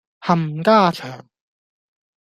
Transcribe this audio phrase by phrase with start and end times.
[0.19, 1.27] 冚家祥